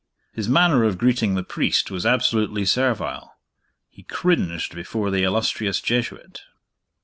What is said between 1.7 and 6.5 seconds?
was absolutely servile. He cringed before the illustrious Jesuit.